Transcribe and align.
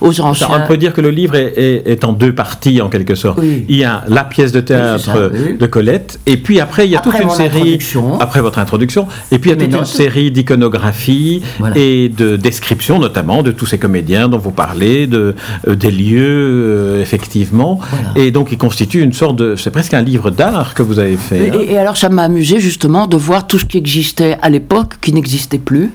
aux. 0.00 0.12
On 0.20 0.66
peut 0.66 0.76
dire 0.76 0.92
que 0.92 1.00
le 1.00 1.10
livre 1.10 1.34
est, 1.34 1.82
est, 1.86 2.04
en 2.04 2.12
deux 2.12 2.34
parties 2.34 2.80
en 2.80 2.88
quelque 2.88 3.14
sorte. 3.14 3.40
Il 3.42 3.76
y 3.76 3.84
a 3.84 4.04
la 4.08 4.24
pièce 4.24 4.52
de 4.52 4.60
théâtre 4.60 5.30
de 5.58 5.66
Colette, 5.66 6.20
et 6.26 6.36
puis 6.36 6.60
après 6.60 6.86
il 6.86 6.90
y 6.90 6.96
a 6.96 7.00
toute 7.00 7.18
une 7.20 7.30
série. 7.30 7.78
Après 8.20 8.40
votre 8.40 8.58
introduction, 8.58 9.06
et 9.32 9.38
puis 9.38 9.50
il 9.50 9.58
y 9.58 9.62
a 9.62 9.66
toute 9.66 9.78
une 9.78 9.84
série 9.84 10.30
d'iconographie 10.30 11.42
et 11.74 12.08
de 12.08 12.36
descriptions, 12.36 12.98
notamment 12.98 13.42
de 13.42 13.50
tous 13.50 13.66
ces 13.66 13.78
comédiens 13.78 14.28
dont 14.28 14.38
vous 14.38 14.50
parlez, 14.50 15.06
de 15.06 15.34
euh, 15.66 15.74
des 15.74 15.90
lieux 15.90 16.18
euh, 16.20 17.02
effectivement, 17.02 17.80
et 18.16 18.30
donc 18.30 18.52
il 18.52 18.58
constitue 18.58 19.02
une 19.02 19.12
sorte 19.12 19.36
de, 19.36 19.56
c'est 19.56 19.70
presque 19.70 19.94
un 19.94 20.02
livre 20.02 20.30
d'art 20.30 20.74
que 20.74 20.82
vous 20.82 20.98
avez 20.98 21.16
fait. 21.16 21.50
Hein. 21.50 21.60
Et, 21.68 21.78
alors 21.78 21.96
ça 21.96 22.08
m'a 22.08 22.22
amusé 22.22 22.60
justement 22.60 23.06
de 23.06 23.16
voir 23.16 23.46
tout 23.46 23.58
ce 23.58 23.64
qui 23.64 23.78
existait 23.78 24.36
à 24.42 24.50
l'époque 24.50 24.94
qui 25.00 25.12
n'existait 25.12 25.58
plus. 25.58 25.92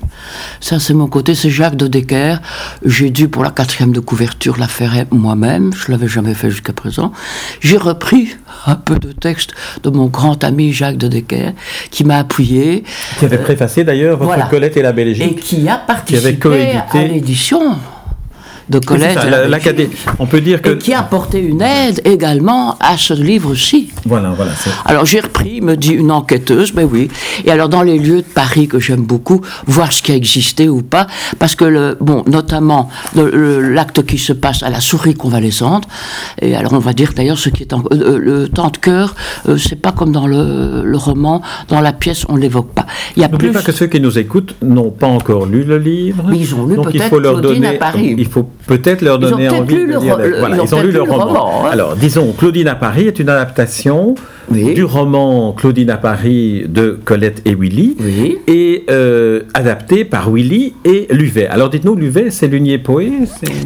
Ça 0.60 0.78
c'est 0.78 0.94
mon 0.94 1.06
côté, 1.06 1.34
c'est 1.34 1.50
Jacques 1.50 1.76
de 1.76 1.86
Decker. 1.86 2.40
J'ai 2.84 3.10
dû 3.10 3.28
pour 3.28 3.42
la 3.42 3.50
quatrième 3.50 3.92
de 3.94 4.00
couverture 4.00 4.58
la 4.58 4.68
faire 4.68 4.92
moi-même, 5.10 5.72
je 5.72 5.90
l'avais 5.90 6.08
jamais 6.08 6.34
fait 6.34 6.50
jusqu'à 6.50 6.74
présent. 6.74 7.12
J'ai 7.60 7.78
repris 7.78 8.36
un 8.66 8.74
peu 8.74 8.98
de 8.98 9.12
texte 9.12 9.54
de 9.82 9.88
mon 9.88 10.06
grand 10.06 10.44
ami 10.44 10.72
Jacques 10.72 10.98
de 10.98 11.08
Decker, 11.08 11.52
qui 11.90 12.04
m'a 12.04 12.18
appuyé. 12.18 12.84
Qui 13.18 13.24
avait 13.24 13.38
préfacé 13.38 13.84
d'ailleurs 13.84 14.18
votre 14.18 14.48
Colette 14.50 14.76
et 14.76 14.82
la 14.82 14.92
Belgique. 14.92 15.38
Et 15.38 15.40
qui 15.40 15.68
a 15.68 15.76
participé 15.78 16.78
à 16.92 17.04
l'édition 17.04 17.78
de 18.68 18.78
collège. 18.78 19.18
on 20.18 20.26
peut 20.26 20.40
dire 20.40 20.62
que. 20.62 20.70
Et 20.70 20.78
qui 20.78 20.92
a 20.92 21.00
apporté 21.00 21.40
une 21.40 21.62
aide 21.62 22.00
également 22.04 22.76
à 22.80 22.96
ce 22.96 23.14
livre-ci. 23.14 23.90
Voilà, 24.06 24.30
voilà. 24.30 24.52
Alors 24.84 25.04
j'ai 25.04 25.20
repris, 25.20 25.60
me 25.60 25.76
dit 25.76 25.92
une 25.92 26.10
enquêteuse, 26.10 26.72
ben 26.72 26.88
oui. 26.90 27.08
Et 27.44 27.50
alors 27.50 27.68
dans 27.68 27.82
les 27.82 27.98
lieux 27.98 28.22
de 28.22 28.26
Paris 28.26 28.68
que 28.68 28.78
j'aime 28.78 29.02
beaucoup, 29.02 29.40
voir 29.66 29.92
ce 29.92 30.02
qui 30.02 30.12
a 30.12 30.16
existé 30.16 30.68
ou 30.68 30.82
pas, 30.82 31.06
parce 31.38 31.54
que, 31.54 31.64
le, 31.64 31.96
bon, 32.00 32.24
notamment 32.26 32.88
l'acte 33.14 34.04
qui 34.04 34.18
se 34.18 34.32
passe 34.32 34.62
à 34.62 34.70
la 34.70 34.80
souris 34.80 35.14
convalescente, 35.14 35.86
et 36.40 36.54
alors 36.54 36.72
on 36.72 36.78
va 36.78 36.92
dire 36.92 37.12
d'ailleurs 37.14 37.38
ce 37.38 37.48
qui 37.48 37.62
est 37.62 37.72
en, 37.72 37.80
euh, 37.80 38.14
euh, 38.14 38.18
le 38.18 38.48
temps 38.48 38.70
de 38.70 38.76
cœur, 38.76 39.14
euh, 39.48 39.56
c'est 39.56 39.80
pas 39.80 39.92
comme 39.92 40.12
dans 40.12 40.26
le, 40.26 40.82
le, 40.84 40.96
roman, 40.96 41.42
dans 41.68 41.80
la 41.80 41.92
pièce 41.92 42.24
on 42.28 42.36
l'évoque 42.36 42.72
pas. 42.72 42.86
Il 43.16 43.22
y 43.22 43.24
a 43.24 43.28
plus... 43.28 43.50
pas 43.52 43.62
que 43.62 43.72
ceux 43.72 43.86
qui 43.86 44.00
nous 44.00 44.18
écoutent 44.18 44.54
n'ont 44.62 44.90
pas 44.90 45.06
encore 45.06 45.46
lu 45.46 45.64
le 45.64 45.78
livre. 45.78 46.24
Mais 46.28 46.38
ils 46.38 46.54
ont 46.54 46.66
lu 46.66 46.76
peut-être 46.76 47.08
Claudine 47.08 47.64
à 47.64 47.72
Paris. 47.74 48.14
Il 48.16 48.26
faut 48.26 48.48
peut-être 48.66 49.02
leur 49.02 49.18
donner 49.18 49.48
envie 49.48 49.74
de 49.74 49.98
lire. 49.98 50.18
voilà, 50.38 50.56
ils 50.62 50.74
ont 50.74 50.82
lu 50.82 50.90
le 50.90 51.02
roman. 51.02 51.66
Hein. 51.66 51.70
Alors, 51.72 51.96
disons, 51.96 52.32
Claudine 52.32 52.68
à 52.68 52.74
Paris 52.74 53.06
est 53.06 53.18
une 53.18 53.28
adaptation 53.28 54.14
du 54.50 54.84
roman 54.84 55.52
Claudine 55.52 55.90
à 55.90 55.96
Paris 55.96 56.64
de 56.68 56.98
Colette 57.04 57.42
et 57.44 57.54
Willy, 57.54 57.96
et 58.46 58.84
euh, 58.90 59.42
adapté 59.54 60.04
par 60.04 60.30
Willy 60.30 60.74
et 60.84 61.06
Luvet. 61.10 61.46
Alors, 61.46 61.70
dites-nous, 61.70 61.94
Luvet, 61.94 62.30
c'est 62.30 62.48
Lunier-Poé 62.48 63.12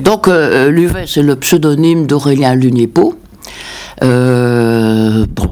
Donc, 0.00 0.28
euh, 0.28 0.70
Luvet, 0.70 1.04
c'est 1.06 1.22
le 1.22 1.36
pseudonyme 1.36 2.06
d'Aurélien 2.06 2.54
Lunier-Po. 2.54 3.14
Euh, 4.02 5.26
bon, 5.34 5.50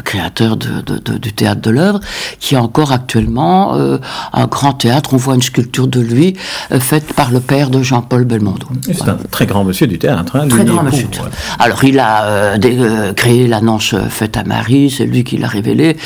le 0.00 0.02
créateur 0.02 0.56
de, 0.56 1.18
du 1.18 1.32
théâtre 1.32 1.60
de 1.60 1.70
l'œuvre, 1.70 2.00
qui 2.38 2.56
a 2.56 2.62
encore 2.62 2.90
actuellement 2.92 3.74
euh, 3.74 3.98
un 4.32 4.46
grand 4.46 4.72
théâtre. 4.72 5.10
On 5.12 5.18
voit 5.18 5.34
une 5.34 5.42
sculpture 5.42 5.88
de 5.88 6.00
lui 6.00 6.36
euh, 6.72 6.80
faite 6.80 7.12
par 7.12 7.30
le 7.30 7.40
père 7.40 7.68
de 7.68 7.82
Jean-Paul 7.82 8.24
Belmondo. 8.24 8.66
C'est 8.86 9.08
un 9.08 9.18
très 9.30 9.46
grand 9.46 9.62
monsieur 9.62 9.86
du 9.86 9.98
théâtre. 9.98 10.36
Hein, 10.36 10.48
très 10.48 10.64
grand 10.64 10.82
monsieur. 10.82 11.08
Alors 11.58 11.84
il 11.84 11.98
a 11.98 12.24
euh, 12.24 13.12
créé 13.12 13.46
l'annonce 13.46 13.94
faite 14.08 14.36
à 14.38 14.44
Marie, 14.44 14.90
c'est 14.90 15.04
lui 15.04 15.22
qui 15.22 15.36
l'a 15.36 15.48
révélé. 15.48 15.96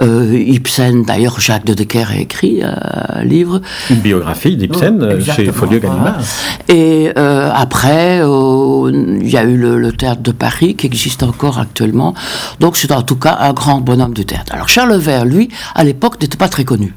Ibsen, 0.00 1.04
d'ailleurs, 1.04 1.38
Jacques 1.40 1.66
de 1.66 1.74
Decker 1.74 2.10
a 2.10 2.16
écrit 2.16 2.62
un 2.62 3.22
livre. 3.22 3.60
Une 3.90 3.96
biographie 3.96 4.56
d'Ibsen 4.56 5.20
chez 5.20 5.52
Folio 5.52 5.78
Gallimard. 5.78 6.20
Et 6.68 7.10
après, 7.16 8.18
il 8.18 9.28
y 9.28 9.36
a 9.36 9.44
eu 9.44 9.56
le, 9.56 9.78
le 9.78 9.92
théâtre 9.92 10.22
de 10.22 10.32
Paris 10.32 10.74
qui 10.74 10.86
existe 10.86 11.22
encore 11.22 11.58
actuellement. 11.58 12.14
Donc 12.60 12.76
c'est 12.76 12.92
en 12.92 13.02
tout 13.02 13.16
cas 13.16 13.36
un 13.42 13.52
grand 13.52 13.80
bonhomme 13.80 14.14
du 14.14 14.24
théâtre. 14.24 14.54
Alors 14.54 14.68
Charles 14.68 14.96
Vert, 14.96 15.24
lui, 15.24 15.48
à 15.74 15.84
l'époque, 15.84 16.20
n'était 16.20 16.36
pas 16.36 16.48
très 16.48 16.64
connu. 16.64 16.94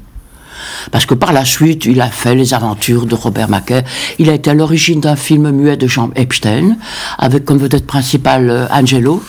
Parce 0.90 1.06
que 1.06 1.14
par 1.14 1.32
la 1.32 1.44
suite, 1.44 1.84
il 1.84 2.00
a 2.00 2.08
fait 2.08 2.34
les 2.34 2.54
aventures 2.54 3.06
de 3.06 3.14
Robert 3.14 3.48
Maquet. 3.48 3.84
Il 4.18 4.30
a 4.30 4.34
été 4.34 4.50
à 4.50 4.54
l'origine 4.54 5.00
d'un 5.00 5.16
film 5.16 5.50
muet 5.50 5.76
de 5.76 5.86
Jean 5.86 6.10
Epstein, 6.14 6.76
avec 7.18 7.44
comme 7.44 7.58
vedette 7.58 7.86
principale 7.86 8.50
euh, 8.50 8.66
Angelo. 8.70 9.22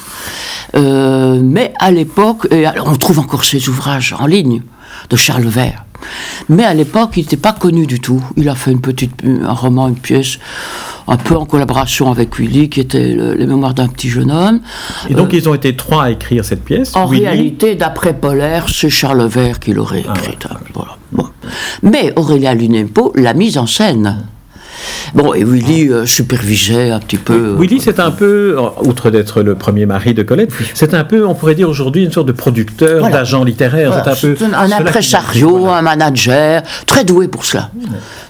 Euh, 0.75 1.39
mais 1.41 1.73
à 1.79 1.91
l'époque, 1.91 2.47
on 2.85 2.95
trouve 2.95 3.19
encore 3.19 3.43
ses 3.43 3.69
ouvrages 3.69 4.15
en 4.17 4.25
ligne 4.25 4.61
de 5.09 5.15
Charles 5.15 5.47
Vert. 5.47 5.85
Mais 6.49 6.63
à 6.63 6.73
l'époque, 6.73 7.11
il 7.15 7.21
n'était 7.21 7.37
pas 7.37 7.53
connu 7.53 7.87
du 7.87 7.99
tout. 7.99 8.23
Il 8.35 8.47
a 8.49 8.55
fait 8.55 8.71
une 8.71 8.81
petite, 8.81 9.23
un 9.25 9.53
roman, 9.53 9.87
une 9.87 9.99
pièce 9.99 10.39
un 11.07 11.17
peu 11.17 11.35
en 11.35 11.45
collaboration 11.45 12.11
avec 12.11 12.37
Willy, 12.37 12.69
qui 12.69 12.79
était 12.79 13.15
les 13.15 13.45
mémoires 13.45 13.73
d'un 13.73 13.87
petit 13.87 14.09
jeune 14.09 14.31
homme. 14.31 14.59
Et 15.09 15.13
donc, 15.13 15.33
euh, 15.33 15.37
ils 15.37 15.47
ont 15.47 15.53
été 15.53 15.75
trois 15.75 16.03
à 16.05 16.11
écrire 16.11 16.43
cette 16.43 16.63
pièce 16.63 16.95
En 16.95 17.05
réalité, 17.05 17.75
d'après 17.75 18.13
Polaire, 18.13 18.67
c'est 18.69 18.89
Charles 18.89 19.25
Vert 19.25 19.59
qui 19.59 19.73
l'aurait 19.73 20.03
ah, 20.07 20.13
écrite. 20.17 20.47
Mais 21.81 22.11
Aurélia 22.15 22.53
Lunempo 22.53 23.13
l'a 23.15 23.33
mise 23.33 23.57
en 23.57 23.67
scène. 23.67 24.25
Bon, 25.13 25.33
et 25.33 25.43
Willy 25.43 25.89
euh, 25.89 26.05
supervisait 26.05 26.91
un 26.91 26.99
petit 26.99 27.17
peu. 27.17 27.55
Willy, 27.57 27.79
c'est 27.79 27.99
un 27.99 28.11
peu, 28.11 28.57
outre 28.81 29.09
d'être 29.09 29.41
le 29.41 29.55
premier 29.55 29.85
mari 29.85 30.13
de 30.13 30.23
Colette, 30.23 30.51
c'est 30.73 30.93
un 30.93 31.03
peu, 31.03 31.25
on 31.25 31.33
pourrait 31.33 31.55
dire 31.55 31.69
aujourd'hui, 31.69 32.03
une 32.03 32.11
sorte 32.11 32.27
de 32.27 32.31
producteur, 32.31 33.09
d'agent 33.09 33.43
littéraire. 33.43 33.93
C'est 34.03 34.09
un 34.09 34.15
peu. 34.15 34.45
Un, 34.53 34.71
impresario, 34.71 35.67
un 35.67 35.81
manager, 35.81 36.63
très 36.85 37.03
doué 37.03 37.27
pour 37.27 37.45
cela. 37.45 37.69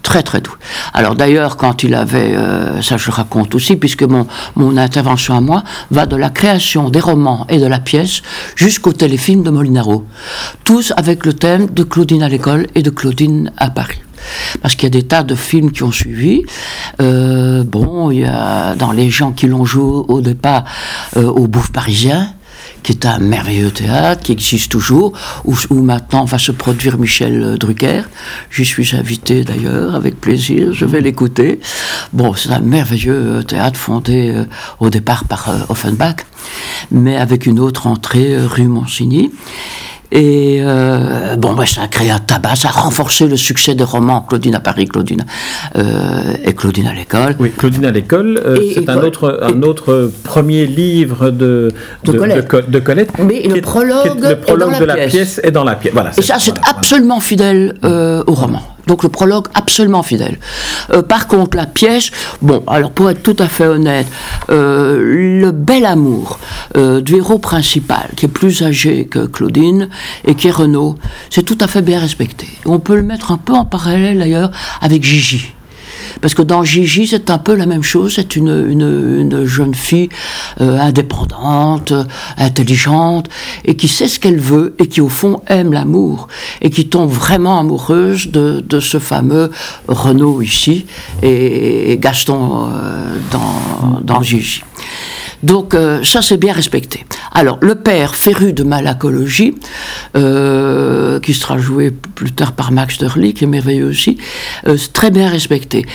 Très, 0.03 0.23
très 0.23 0.41
doué. 0.41 0.55
Alors 0.93 1.15
d'ailleurs, 1.15 1.57
quand 1.57 1.83
il 1.83 1.93
avait, 1.93 2.35
euh, 2.35 2.81
ça 2.81 2.97
je 2.97 3.11
raconte 3.11 3.55
aussi, 3.55 3.75
puisque 3.75 4.03
mon, 4.03 4.27
mon 4.55 4.77
intervention 4.77 5.35
à 5.35 5.41
moi 5.41 5.63
va 5.91 6.05
de 6.05 6.15
la 6.15 6.29
création 6.29 6.89
des 6.89 6.99
romans 6.99 7.45
et 7.49 7.59
de 7.59 7.67
la 7.67 7.79
pièce 7.79 8.21
jusqu'au 8.55 8.93
téléfilm 8.93 9.43
de 9.43 9.49
Molinaro. 9.49 10.05
Tous 10.63 10.93
avec 10.95 11.25
le 11.25 11.33
thème 11.33 11.67
de 11.67 11.83
Claudine 11.83 12.23
à 12.23 12.29
l'école 12.29 12.67
et 12.75 12.81
de 12.81 12.89
Claudine 12.89 13.51
à 13.57 13.69
Paris 13.69 13.99
parce 14.61 14.75
qu'il 14.75 14.83
y 14.83 14.87
a 14.87 15.01
des 15.01 15.07
tas 15.07 15.23
de 15.23 15.35
films 15.35 15.71
qui 15.71 15.83
ont 15.83 15.91
suivi. 15.91 16.43
Euh, 17.01 17.63
bon, 17.63 18.11
il 18.11 18.19
y 18.19 18.25
a 18.25 18.75
dans 18.75 18.91
les 18.91 19.09
gens 19.09 19.31
qui 19.31 19.47
l'ont 19.47 19.65
joué 19.65 20.03
au 20.07 20.21
départ 20.21 20.65
euh, 21.15 21.25
au 21.25 21.47
Bouffe 21.47 21.71
parisien 21.71 22.33
qui 22.83 22.93
est 22.93 23.05
un 23.05 23.19
merveilleux 23.19 23.71
théâtre, 23.71 24.23
qui 24.23 24.31
existe 24.31 24.71
toujours, 24.71 25.11
où, 25.43 25.55
maintenant 25.81 26.23
va 26.23 26.37
se 26.37 26.53
produire 26.53 26.97
Michel 26.97 27.57
Drucker. 27.57 28.03
J'y 28.49 28.63
suis 28.63 28.95
invité 28.95 29.43
d'ailleurs, 29.43 29.95
avec 29.95 30.21
plaisir, 30.21 30.73
je 30.73 30.85
vais 30.85 31.01
l'écouter. 31.01 31.59
Bon, 32.13 32.33
c'est 32.33 32.49
un 32.51 32.59
merveilleux 32.59 33.43
théâtre 33.43 33.77
fondé 33.77 34.31
euh, 34.33 34.45
au 34.79 34.89
départ 34.89 35.25
par 35.25 35.49
Offenbach, 35.69 36.25
mais 36.91 37.17
avec 37.17 37.45
une 37.45 37.59
autre 37.59 37.87
entrée 37.87 38.37
rue 38.37 38.67
Monsigny. 38.67 39.31
Et 40.11 40.59
euh, 40.61 41.35
bon, 41.35 41.53
ben, 41.53 41.65
ça 41.65 41.81
a 41.81 41.87
créé 41.87 42.11
un 42.11 42.19
tabac, 42.19 42.55
ça 42.55 42.69
a 42.69 42.71
renforcé 42.71 43.27
le 43.27 43.35
succès 43.35 43.75
des 43.75 43.83
romans 43.83 44.21
Claudine 44.21 44.55
à 44.55 44.61
Paris, 44.61 44.85
Claudine 44.87 45.25
euh, 45.75 46.33
et 46.43 46.53
Claudine 46.53 46.87
à 46.87 46.93
l'école. 46.93 47.35
Oui, 47.39 47.51
Claudine 47.51 47.85
à 47.85 47.91
l'école, 47.91 48.41
euh, 48.45 48.57
c'est 48.73 48.89
un 48.89 49.03
autre, 49.03 49.39
un 49.41 49.61
autre 49.63 50.11
premier 50.23 50.65
livre 50.65 51.29
de, 51.29 51.73
de, 52.05 52.11
de, 52.13 52.79
Colette. 52.79 53.11
Mais 53.19 53.43
le 53.43 53.59
prologue, 53.59 54.19
le 54.21 54.35
prologue 54.35 54.79
de 54.79 54.85
la 54.85 54.95
pièce. 55.07 55.41
est 55.43 55.51
dans 55.51 55.65
la 55.65 55.75
pièce. 55.75 55.93
Voilà, 55.93 56.11
et 56.17 56.21
ça, 56.21 56.37
c'est 56.39 56.53
absolument 56.67 57.19
fidèle 57.19 57.75
au 57.83 58.33
roman. 58.33 58.76
Donc 58.87 59.03
le 59.03 59.09
prologue 59.09 59.47
absolument 59.53 60.03
fidèle. 60.03 60.39
Euh, 60.91 61.01
par 61.01 61.27
contre, 61.27 61.57
la 61.57 61.65
pièce, 61.65 62.11
bon, 62.41 62.63
alors 62.67 62.91
pour 62.91 63.09
être 63.09 63.21
tout 63.21 63.35
à 63.39 63.47
fait 63.47 63.67
honnête, 63.67 64.07
euh, 64.49 65.39
le 65.39 65.51
bel 65.51 65.85
amour 65.85 66.39
euh, 66.75 67.01
du 67.01 67.17
héros 67.17 67.39
principal, 67.39 68.09
qui 68.15 68.25
est 68.25 68.29
plus 68.29 68.63
âgé 68.63 69.05
que 69.05 69.25
Claudine 69.25 69.89
et 70.25 70.35
qui 70.35 70.47
est 70.47 70.51
Renaud, 70.51 70.95
c'est 71.29 71.43
tout 71.43 71.57
à 71.59 71.67
fait 71.67 71.81
bien 71.81 71.99
respecté. 71.99 72.47
On 72.65 72.79
peut 72.79 72.95
le 72.95 73.03
mettre 73.03 73.31
un 73.31 73.37
peu 73.37 73.53
en 73.53 73.65
parallèle 73.65 74.19
d'ailleurs 74.19 74.51
avec 74.81 75.03
Gigi. 75.03 75.53
Parce 76.21 76.33
que 76.33 76.41
dans 76.41 76.63
Gigi, 76.63 77.07
c'est 77.07 77.29
un 77.29 77.37
peu 77.37 77.55
la 77.55 77.65
même 77.65 77.83
chose. 77.83 78.13
C'est 78.15 78.35
une, 78.35 78.69
une, 78.69 79.45
jeune 79.45 79.73
fille 79.73 80.09
euh, 80.61 80.79
indépendante, 80.79 81.93
intelligente, 82.37 83.29
et 83.65 83.75
qui 83.75 83.87
sait 83.87 84.07
ce 84.07 84.19
qu'elle 84.19 84.39
veut, 84.39 84.75
et 84.79 84.87
qui 84.87 85.01
au 85.01 85.09
fond 85.09 85.41
aime 85.47 85.73
l'amour, 85.73 86.27
et 86.61 86.69
qui 86.69 86.87
tombe 86.87 87.09
vraiment 87.09 87.59
amoureuse 87.59 88.27
de, 88.29 88.63
de 88.67 88.79
ce 88.79 88.99
fameux 88.99 89.51
Renaud 89.87 90.41
ici, 90.41 90.85
et, 91.21 91.97
Gaston 91.99 92.69
euh, 92.71 93.17
dans, 93.31 94.01
dans 94.01 94.21
Gigi. 94.21 94.63
Donc 95.43 95.73
euh, 95.73 96.03
ça 96.03 96.21
c'est 96.21 96.37
bien 96.37 96.53
respecté. 96.53 97.05
Alors 97.31 97.57
le 97.61 97.75
père 97.75 98.15
féru 98.15 98.53
de 98.53 98.63
malacologie, 98.63 99.55
euh, 100.15 101.19
qui 101.19 101.33
sera 101.33 101.57
joué 101.57 101.91
plus 101.91 102.31
tard 102.31 102.53
par 102.53 102.71
Max 102.71 102.97
Derly, 102.97 103.33
qui 103.33 103.43
est 103.43 103.47
merveilleux 103.47 103.87
aussi, 103.87 104.17
euh, 104.67 104.77
très 104.93 105.11
bien 105.11 105.29
respecté. 105.29 105.85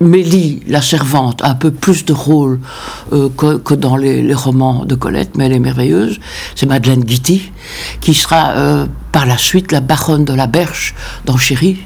Mélie, 0.00 0.62
la 0.68 0.80
servante, 0.80 1.42
a 1.42 1.50
un 1.50 1.54
peu 1.56 1.72
plus 1.72 2.04
de 2.04 2.12
rôle 2.12 2.60
que, 3.10 3.74
dans 3.74 3.96
les, 3.96 4.32
romans 4.32 4.84
de 4.84 4.94
Colette, 4.94 5.36
mais 5.36 5.46
elle 5.46 5.54
est 5.54 5.58
merveilleuse. 5.58 6.20
C'est 6.54 6.66
Madeleine 6.66 7.02
Guity, 7.02 7.50
qui 8.00 8.14
sera 8.14 8.86
par 9.12 9.26
la 9.26 9.38
suite 9.38 9.72
la 9.72 9.80
baronne 9.80 10.24
de 10.24 10.34
la 10.34 10.46
Berche 10.46 10.94
dans 11.24 11.36
Chéri 11.36 11.78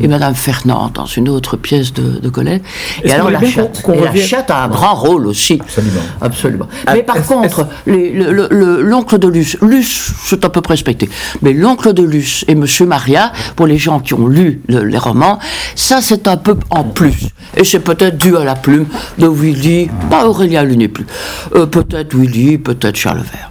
et 0.00 0.08
Madame 0.08 0.34
Fernand 0.34 0.90
dans 0.92 1.06
une 1.06 1.28
autre 1.28 1.56
pièce 1.56 1.92
de, 1.92 2.28
Colette. 2.28 2.62
Et 3.02 3.10
alors 3.10 3.30
la 3.30 3.44
chatte, 3.44 3.82
la 3.88 4.14
chatte 4.14 4.50
a 4.50 4.64
un 4.64 4.68
grand 4.68 4.94
rôle 4.94 5.26
aussi. 5.26 5.60
Absolument. 5.60 6.00
Absolument. 6.20 6.68
Ah, 6.86 6.94
mais 6.94 7.02
par 7.02 7.22
contre, 7.24 7.66
l'oncle 7.86 9.18
de 9.18 9.28
Luce, 9.28 9.56
Luce, 9.62 10.12
c'est 10.24 10.44
à 10.44 10.48
peu 10.48 10.60
près 10.60 10.74
respecté, 10.74 11.08
mais 11.42 11.52
l'oncle 11.52 11.92
de 11.92 12.02
Luce 12.02 12.44
et 12.46 12.54
Monsieur 12.54 12.86
Maria, 12.86 13.32
pour 13.56 13.66
les 13.66 13.78
gens 13.78 14.00
qui 14.00 14.14
ont 14.14 14.28
lu 14.28 14.62
les 14.68 14.98
romans, 14.98 15.38
ça 15.74 16.00
c'est 16.00 16.28
un 16.28 16.36
peu 16.36 16.56
en 16.70 16.84
plus. 16.84 17.28
Et 17.56 17.64
c'est 17.64 17.80
peut-être 17.80 18.16
dû 18.16 18.36
à 18.36 18.44
la 18.44 18.54
plume 18.54 18.86
de 19.18 19.26
Willy, 19.26 19.90
pas 20.08 20.26
Aurélien 20.26 20.62
Luné 20.62 20.88
plus, 20.88 21.06
euh, 21.54 21.66
peut-être 21.66 22.14
Willy, 22.14 22.58
peut-être 22.58 22.96
Charles 22.96 23.18
Vert. 23.18 23.50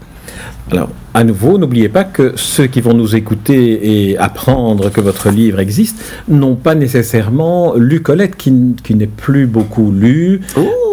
Alors, 0.71 0.89
à 1.19 1.25
nouveau, 1.25 1.57
n'oubliez 1.57 1.89
pas 1.89 2.05
que 2.05 2.31
ceux 2.37 2.67
qui 2.67 2.79
vont 2.79 2.93
nous 2.93 3.13
écouter 3.13 4.11
et 4.11 4.17
apprendre 4.17 4.89
que 4.89 5.01
votre 5.01 5.29
livre 5.29 5.59
existe 5.59 6.01
n'ont 6.29 6.55
pas 6.55 6.75
nécessairement 6.75 7.75
lu 7.75 8.01
Colette, 8.01 8.37
qui, 8.37 8.51
n'est 8.51 9.05
plus 9.05 9.45
beaucoup 9.45 9.91
lu. 9.91 10.39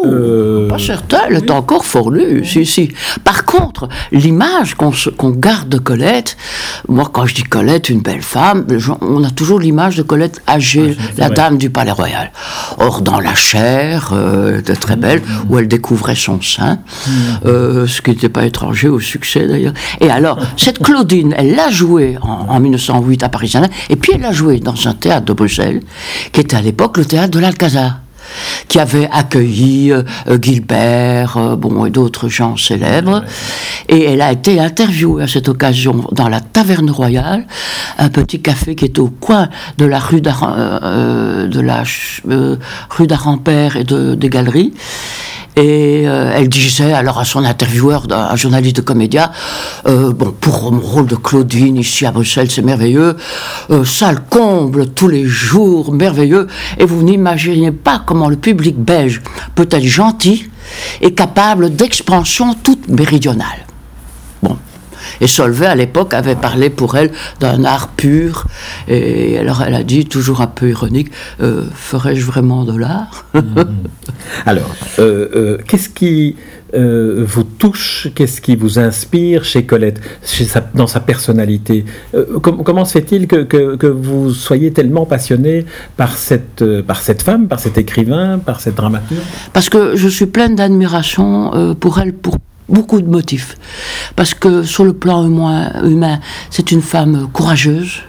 Euh, 0.04 0.68
pas 0.68 0.78
certain, 0.78 1.18
elle 1.28 1.36
est 1.36 1.50
encore 1.50 1.86
fort 1.86 2.10
lue, 2.10 2.44
si, 2.44 2.66
si. 2.66 2.92
Par 3.24 3.44
contre, 3.44 3.88
l'image 4.12 4.74
qu'on 4.74 5.30
garde 5.30 5.68
de 5.68 5.78
Colette, 5.78 6.36
moi 6.88 7.08
quand 7.12 7.26
je 7.26 7.34
dis 7.34 7.42
Colette, 7.42 7.88
une 7.88 8.00
belle 8.00 8.22
femme, 8.22 8.66
on 9.00 9.24
a 9.24 9.30
toujours 9.30 9.60
l'image 9.60 9.96
de 9.96 10.02
Colette 10.02 10.42
âgée, 10.48 10.96
ah, 10.98 11.12
la 11.18 11.30
dame 11.30 11.58
du 11.58 11.70
Palais 11.70 11.92
Royal. 11.92 12.30
Or, 12.78 13.00
dans 13.00 13.20
la 13.20 13.34
chair, 13.34 14.10
euh, 14.12 14.60
de 14.60 14.74
très 14.74 14.96
belle, 14.96 15.20
mmh. 15.20 15.50
où 15.50 15.58
elle 15.58 15.68
découvrait 15.68 16.14
son 16.14 16.40
sein, 16.40 16.74
mmh. 16.74 17.10
euh, 17.46 17.86
ce 17.86 18.02
qui 18.02 18.10
n'était 18.10 18.28
pas 18.28 18.44
étranger 18.44 18.88
au 18.88 19.00
succès 19.00 19.46
d'ailleurs. 19.46 19.74
Et 20.00 20.10
alors, 20.10 20.38
cette 20.56 20.82
Claudine, 20.82 21.34
elle 21.36 21.54
l'a 21.54 21.70
jouée 21.70 22.16
en, 22.22 22.60
1908 22.60 23.22
à 23.22 23.28
Paris, 23.28 23.52
et 23.88 23.96
puis 23.96 24.12
elle 24.14 24.22
l'a 24.22 24.32
jouée 24.32 24.60
dans 24.60 24.88
un 24.88 24.94
théâtre 24.94 25.26
de 25.26 25.32
Bruxelles, 25.32 25.80
qui 26.32 26.40
était 26.40 26.56
à 26.56 26.60
l'époque 26.60 26.96
le 26.98 27.04
théâtre 27.04 27.30
de 27.30 27.38
l'Alcazar 27.38 28.00
qui 28.68 28.78
avait 28.78 29.08
accueilli 29.12 29.92
euh, 29.92 30.02
euh, 30.28 30.38
Gilbert, 30.40 31.36
euh, 31.36 31.56
bon, 31.56 31.86
et 31.86 31.90
d'autres 31.90 32.28
gens 32.28 32.56
célèbres. 32.56 33.22
Et 33.88 34.04
elle 34.04 34.22
a 34.22 34.32
été 34.32 34.60
interviewée 34.60 35.24
à 35.24 35.28
cette 35.28 35.48
occasion 35.48 36.04
dans 36.12 36.28
la 36.28 36.40
Taverne 36.40 36.90
Royale, 36.90 37.46
un 37.98 38.08
petit 38.08 38.40
café 38.40 38.74
qui 38.74 38.84
est 38.86 38.98
au 38.98 39.08
coin 39.08 39.48
de 39.78 39.84
la 39.84 39.98
rue 39.98 40.20
d'Arampère 43.06 43.76
et 43.76 43.84
de, 43.84 44.14
des 44.14 44.28
Galeries. 44.28 44.72
Et 45.56 46.06
euh, 46.06 46.34
elle 46.36 46.50
disait 46.50 46.92
alors 46.92 47.18
à 47.18 47.24
son 47.24 47.42
intervieweur, 47.42 48.06
un 48.10 48.36
journaliste 48.36 48.76
de 48.76 48.82
comédia, 48.82 49.32
euh, 49.88 50.12
bon, 50.12 50.34
pour 50.38 50.70
mon 50.70 50.82
rôle 50.82 51.06
de 51.06 51.16
Claudine 51.16 51.78
ici 51.78 52.04
à 52.04 52.12
Bruxelles, 52.12 52.50
c'est 52.50 52.60
merveilleux, 52.60 53.16
euh, 53.70 53.82
ça 53.86 54.12
le 54.12 54.18
comble 54.28 54.90
tous 54.90 55.08
les 55.08 55.24
jours, 55.24 55.94
merveilleux, 55.94 56.46
et 56.76 56.84
vous 56.84 57.02
n'imaginez 57.02 57.72
pas 57.72 58.02
comment 58.04 58.28
le 58.28 58.36
public 58.36 58.76
belge 58.76 59.22
peut 59.54 59.68
être 59.70 59.86
gentil 59.86 60.50
et 61.00 61.14
capable 61.14 61.74
d'expansion 61.74 62.54
toute 62.62 62.88
méridionale. 62.88 63.66
Et 65.20 65.26
Solvay, 65.26 65.66
à 65.66 65.74
l'époque, 65.74 66.14
avait 66.14 66.34
parlé 66.34 66.70
pour 66.70 66.96
elle 66.96 67.10
d'un 67.40 67.64
art 67.64 67.88
pur. 67.88 68.46
Et 68.88 69.38
alors, 69.38 69.62
elle 69.62 69.74
a 69.74 69.82
dit, 69.82 70.06
toujours 70.06 70.40
un 70.40 70.46
peu 70.46 70.68
ironique, 70.68 71.10
euh, 71.40 71.64
ferais-je 71.74 72.24
vraiment 72.24 72.64
de 72.64 72.76
l'art? 72.76 73.26
Mm-hmm. 73.34 73.66
Alors, 74.46 74.74
euh, 74.98 75.28
euh, 75.34 75.58
qu'est-ce 75.66 75.88
qui 75.88 76.36
vous 76.74 77.44
touche? 77.44 78.08
Qu'est-ce 78.14 78.42
qui 78.42 78.54
vous 78.54 78.78
inspire 78.78 79.44
chez 79.44 79.64
Colette, 79.64 79.98
dans 80.74 80.86
sa 80.86 81.00
personnalité? 81.00 81.86
Comment 82.42 82.84
se 82.84 82.92
fait-il 82.92 83.26
que, 83.26 83.86
vous 83.86 84.34
soyez 84.34 84.72
tellement 84.72 85.06
passionné 85.06 85.64
par 85.96 86.18
cette, 86.18 86.62
par 86.82 87.00
cette 87.00 87.22
femme, 87.22 87.48
par 87.48 87.60
cet 87.60 87.78
écrivain, 87.78 88.38
par 88.38 88.60
cette 88.60 88.74
dramaturge? 88.74 89.22
Parce 89.54 89.70
que 89.70 89.96
je 89.96 90.08
suis 90.08 90.26
pleine 90.26 90.54
d'admiration 90.54 91.74
pour 91.76 91.98
elle, 91.98 92.12
pour 92.12 92.36
beaucoup 92.68 93.00
de 93.00 93.08
motifs. 93.08 93.56
Parce 94.16 94.34
que 94.34 94.62
sur 94.62 94.84
le 94.84 94.92
plan 94.92 95.24
humain, 95.26 96.20
c'est 96.50 96.72
une 96.72 96.82
femme 96.82 97.28
courageuse, 97.32 98.02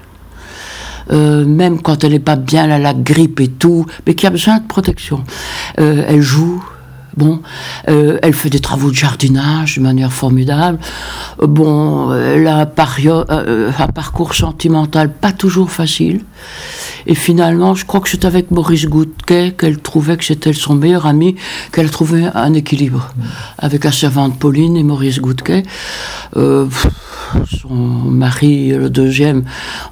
euh, 1.11 1.45
même 1.45 1.81
quand 1.81 2.03
elle 2.03 2.11
n'est 2.11 2.19
pas 2.19 2.35
bien, 2.35 2.65
elle 2.65 2.71
a 2.71 2.79
la 2.79 2.93
grippe 2.93 3.39
et 3.39 3.47
tout, 3.47 3.85
mais 4.05 4.15
qui 4.15 4.27
a 4.27 4.29
besoin 4.29 4.59
de 4.59 4.67
protection. 4.67 5.23
Euh, 5.79 6.03
elle 6.07 6.21
joue. 6.21 6.63
Bon, 7.17 7.41
euh, 7.89 8.19
elle 8.21 8.33
fait 8.33 8.49
des 8.49 8.59
travaux 8.59 8.91
de 8.91 8.95
jardinage 8.95 9.77
de 9.77 9.81
manière 9.81 10.13
formidable. 10.13 10.79
bon, 11.41 12.13
elle 12.13 12.47
a 12.47 12.59
un 12.59 13.87
parcours 13.87 14.35
sentimental 14.35 15.11
pas 15.11 15.31
toujours 15.31 15.71
facile. 15.71 16.21
Et 17.07 17.15
finalement, 17.15 17.73
je 17.73 17.85
crois 17.85 18.01
que 18.01 18.09
c'est 18.09 18.25
avec 18.25 18.51
Maurice 18.51 18.85
Goudquet 18.85 19.55
qu'elle 19.57 19.79
trouvait 19.79 20.17
que 20.17 20.25
c'était 20.25 20.53
son 20.53 20.75
meilleur 20.75 21.05
ami, 21.05 21.35
qu'elle 21.71 21.89
trouvait 21.89 22.27
un 22.35 22.53
équilibre 22.53 23.13
avec 23.57 23.85
la 23.85 23.91
servante 23.91 24.37
Pauline 24.37 24.75
et 24.75 24.83
Maurice 24.83 25.19
Goudquet. 25.19 25.63
Euh, 26.35 26.67
son 27.59 27.73
mari, 27.73 28.69
le 28.69 28.89
deuxième, 28.89 29.43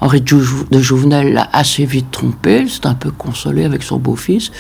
Henri 0.02 0.22
de 0.22 0.80
Jouvenel, 0.80 1.34
l'a 1.34 1.50
assez 1.54 1.86
vite 1.86 2.12
trompé. 2.12 2.66
C'est 2.70 2.86
un 2.86 2.94
peu 2.94 3.12
consolé 3.12 3.66
avec 3.66 3.84
son 3.84 3.98
beau-fils. 3.98 4.52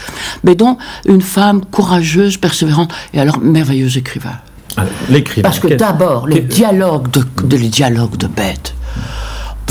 Mais 0.43 0.55
donc, 0.55 0.79
une 1.05 1.21
femme 1.21 1.63
courageuse, 1.65 2.37
persévérante 2.37 2.93
et 3.13 3.19
alors 3.19 3.39
merveilleuse 3.39 3.97
écrivain. 3.97 4.37
Ah, 4.77 4.83
l'écrivain. 5.09 5.47
Parce 5.47 5.59
que 5.59 5.73
d'abord, 5.73 6.27
les 6.27 6.41
dialogues 6.41 7.09
de, 7.11 7.55
les 7.55 7.69
dialogues 7.69 8.17
de 8.17 8.27
bêtes 8.27 8.75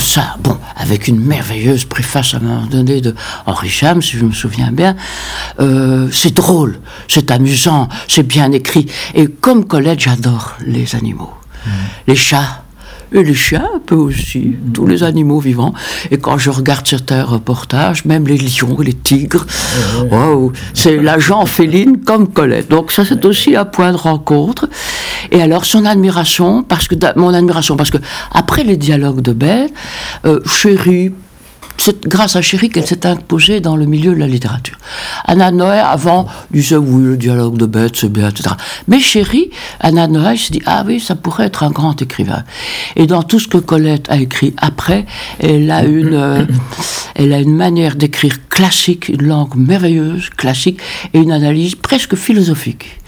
ça, 0.04 0.36
bon, 0.40 0.56
avec 0.76 1.08
une 1.08 1.18
merveilleuse 1.18 1.84
préface 1.84 2.34
à 2.34 2.36
un 2.36 2.40
moment 2.40 2.66
donné 2.66 3.00
de 3.00 3.14
Henri 3.46 3.68
Cham, 3.68 4.02
si 4.02 4.16
je 4.16 4.24
me 4.24 4.32
souviens 4.32 4.70
bien, 4.70 4.96
euh, 5.60 6.08
c'est 6.12 6.34
drôle, 6.34 6.78
c'est 7.08 7.30
amusant, 7.30 7.88
c'est 8.08 8.22
bien 8.22 8.52
écrit. 8.52 8.86
Et 9.14 9.26
comme 9.26 9.64
Colette, 9.64 10.00
j'adore 10.00 10.54
les 10.64 10.94
animaux. 10.94 11.32
Mmh. 11.66 11.70
Les 12.08 12.16
chats, 12.16 12.63
et 13.14 13.22
les 13.22 13.34
chiens 13.34 13.68
un 13.74 13.78
peu 13.78 13.94
aussi, 13.94 14.56
tous 14.74 14.86
les 14.86 15.04
animaux 15.04 15.38
vivants. 15.38 15.72
Et 16.10 16.18
quand 16.18 16.36
je 16.36 16.50
regarde 16.50 16.86
certains 16.86 17.22
reportages, 17.22 18.04
même 18.04 18.26
les 18.26 18.36
lions, 18.36 18.76
les 18.80 18.92
tigres, 18.92 19.46
waouh, 20.10 20.52
c'est 20.74 20.96
l'agent 20.96 21.46
féline 21.46 22.00
comme 22.04 22.28
Colette. 22.28 22.68
Donc 22.68 22.90
ça 22.92 23.04
c'est 23.04 23.24
aussi 23.24 23.56
un 23.56 23.64
point 23.64 23.92
de 23.92 23.96
rencontre. 23.96 24.68
Et 25.30 25.40
alors 25.40 25.64
son 25.64 25.84
admiration, 25.84 26.64
parce 26.64 26.88
que 26.88 26.96
mon 27.16 27.32
admiration, 27.32 27.76
parce 27.76 27.90
que 27.90 27.98
après 28.32 28.64
les 28.64 28.76
dialogues 28.76 29.20
de 29.20 29.32
Belle, 29.32 29.70
euh, 30.26 30.40
Chéri, 30.44 31.12
c'est 31.76 32.06
grâce 32.06 32.36
à 32.36 32.42
Chéri 32.42 32.70
qu'elle 32.70 32.86
s'est 32.86 33.06
imposée 33.06 33.60
dans 33.60 33.76
le 33.76 33.84
milieu 33.84 34.14
de 34.14 34.20
la 34.20 34.26
littérature. 34.26 34.78
Anna 35.24 35.50
Noé, 35.50 35.78
avant, 35.78 36.26
disait 36.50 36.76
oui, 36.76 37.02
le 37.04 37.16
dialogue 37.16 37.56
de 37.56 37.66
bête, 37.66 37.96
c'est 37.96 38.12
bien, 38.12 38.28
etc. 38.28 38.54
Mais 38.88 39.00
Chéri, 39.00 39.50
Anna 39.80 40.06
Noé 40.06 40.36
se 40.36 40.52
dit 40.52 40.62
ah 40.66 40.84
oui, 40.86 41.00
ça 41.00 41.14
pourrait 41.14 41.46
être 41.46 41.62
un 41.62 41.70
grand 41.70 42.00
écrivain. 42.00 42.44
Et 42.96 43.06
dans 43.06 43.22
tout 43.22 43.38
ce 43.38 43.48
que 43.48 43.58
Colette 43.58 44.10
a 44.10 44.16
écrit 44.16 44.54
après, 44.56 45.06
elle 45.40 45.70
a 45.70 45.84
une, 45.84 46.14
euh, 46.14 46.44
elle 47.14 47.32
a 47.32 47.40
une 47.40 47.54
manière 47.54 47.96
d'écrire 47.96 48.48
classique, 48.48 49.08
une 49.08 49.26
langue 49.26 49.56
merveilleuse, 49.56 50.30
classique, 50.30 50.80
et 51.12 51.18
une 51.18 51.32
analyse 51.32 51.74
presque 51.74 52.14
philosophique. 52.14 53.00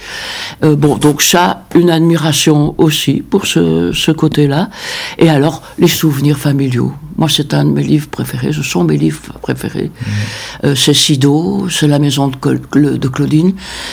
Euh, 0.65 0.77
bon, 0.77 0.97
donc 0.97 1.23
ça, 1.23 1.67
une 1.75 1.91
admiration 1.91 2.75
aussi 2.79 3.23
pour 3.23 3.47
ce, 3.47 3.93
ce 3.93 4.11
côté-là. 4.11 4.71
Et 5.19 5.29
alors, 5.29 5.63
les 5.79 5.89
souvenirs 5.89 6.39
familiaux. 6.39 6.93
Moi, 7.17 7.29
c'est 7.31 7.55
un 7.55 7.65
de 7.65 7.71
mes 7.71 7.83
livres 7.83 8.09
préférés, 8.09 8.53
ce 8.53 8.63
sont 8.63 8.85
mes 8.85 8.97
livres 8.97 9.21
préférés. 9.41 9.91
Mmh. 9.91 10.67
Euh, 10.67 10.75
c'est 10.75 10.95
Sido, 10.95 11.69
c'est 11.71 11.89
la 11.89 11.99
maison 11.99 12.29
de, 12.29 12.97
de, 12.97 13.09
Claudine. 13.09 13.49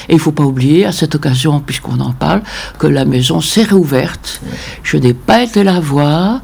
Et 0.10 0.14
il 0.14 0.16
ne 0.16 0.20
faut 0.20 0.32
pas 0.32 0.44
oublier, 0.44 0.86
à 0.86 0.92
cette 0.92 1.16
occasion, 1.16 1.60
puisqu'on 1.60 2.00
en 2.00 2.14
parle, 2.14 2.42
que 2.80 2.88
la 2.88 3.06
maison 3.06 3.40
s'est 3.42 3.64
réouverte. 3.64 4.42
Je 4.84 4.98
n'ai 4.98 5.14
pas 5.14 5.44
été 5.44 5.64
la 5.64 5.80
voir. 5.80 6.42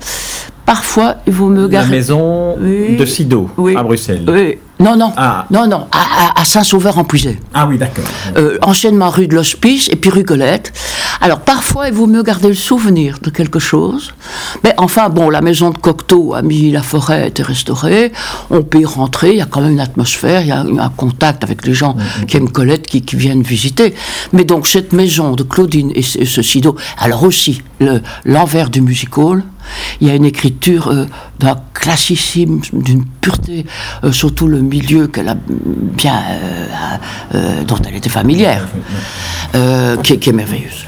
Parfois, 0.66 1.16
il 1.26 1.34
vaut 1.34 1.50
me 1.50 1.68
garder. 1.68 1.90
La 1.90 1.96
maison 1.98 2.56
de 2.58 3.06
Sido, 3.06 3.50
à 3.76 3.84
Bruxelles. 3.84 4.26
Oui. 4.28 4.58
Non, 4.80 4.96
non, 4.96 5.12
ah. 5.18 5.46
non, 5.52 5.68
non, 5.68 5.88
à, 5.92 6.46
Saint-Sauveur-en-Puisay. 6.46 7.38
Ah 7.54 7.68
oui, 7.68 7.78
d'accord. 7.78 8.06
Euh, 8.38 8.58
anciennement 8.62 9.10
rue 9.10 9.28
de 9.28 9.36
l'Hospice 9.36 9.90
et 9.90 9.98
puis 9.98 10.10
rue 10.10 10.24
Colette. 10.24 10.72
Alors 11.20 11.42
parfois, 11.42 11.90
il 11.90 11.94
vaut 11.94 12.08
mieux 12.08 12.24
garder 12.24 12.48
le 12.48 12.54
souvenir 12.54 13.20
de 13.22 13.30
quelque 13.30 13.60
chose. 13.60 14.14
Mais 14.64 14.74
enfin, 14.78 15.10
bon, 15.10 15.30
la 15.30 15.42
maison 15.42 15.72
de 15.72 15.78
Cocteau, 15.78 16.34
mis 16.44 16.72
la 16.72 16.82
forêt, 16.82 17.28
était 17.28 17.44
restaurée. 17.44 18.14
On 18.52 18.64
peut 18.64 18.80
y 18.80 18.86
rentrer, 18.86 19.32
il 19.32 19.38
y 19.40 19.42
a 19.42 19.46
quand 19.46 19.60
même 19.60 19.74
une 19.74 19.82
atmosphère, 19.82 20.42
il 20.44 20.48
y 20.48 20.52
a 20.52 20.62
un 20.62 20.90
contact 20.90 21.44
avec 21.44 21.66
les 21.68 21.74
gens 21.74 21.98
mm-hmm. 21.98 22.26
qui 22.26 22.38
aiment 22.38 22.50
Colette, 22.50 22.88
qui, 22.88 23.04
viennent 23.18 23.42
visiter. 23.42 23.94
Mais 24.32 24.46
donc 24.46 24.66
cette 24.66 24.94
maison 24.94 25.34
de 25.34 25.44
Claudine 25.44 25.92
et, 25.94 26.04
ce 26.04 26.42
Sido, 26.42 26.78
alors 26.98 27.24
aussi 27.24 27.62
l'envers 28.24 28.70
du 28.70 28.82
musical, 28.82 29.44
il 30.02 30.08
y 30.08 30.12
a 30.12 30.16
une 30.16 30.26
écriture 30.26 30.88
euh, 30.90 31.06
d'un 31.40 31.58
classissime, 31.74 32.62
d'une 32.74 33.06
pureté, 33.06 33.66
euh, 34.04 34.12
surtout 34.12 34.48
le 34.48 34.62
milieu 34.62 35.08
qu'elle 35.08 35.30
a 35.30 35.36
bien, 35.36 36.22
euh, 37.36 37.64
dont 37.64 37.78
elle 37.88 37.96
était 37.96 38.10
familière, 38.10 38.68
qui, 40.04 40.20
qui, 40.20 40.30
est 40.30 40.34
merveilleuse. 40.34 40.86